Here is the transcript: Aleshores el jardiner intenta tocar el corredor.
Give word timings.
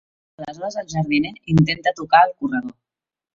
Aleshores 0.37 0.77
el 0.81 0.87
jardiner 0.93 1.33
intenta 1.45 1.93
tocar 1.95 2.23
el 2.31 2.35
corredor. 2.41 2.73